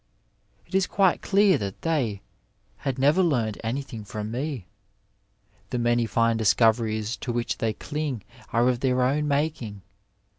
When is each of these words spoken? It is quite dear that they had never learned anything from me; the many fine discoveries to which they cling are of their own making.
It 0.65 0.73
is 0.73 0.87
quite 0.87 1.21
dear 1.21 1.59
that 1.59 1.83
they 1.83 2.23
had 2.77 2.97
never 2.97 3.21
learned 3.21 3.61
anything 3.63 4.03
from 4.03 4.31
me; 4.31 4.65
the 5.69 5.77
many 5.77 6.07
fine 6.07 6.37
discoveries 6.37 7.15
to 7.17 7.31
which 7.31 7.59
they 7.59 7.73
cling 7.73 8.23
are 8.51 8.67
of 8.67 8.79
their 8.79 9.03
own 9.03 9.27
making. 9.27 9.83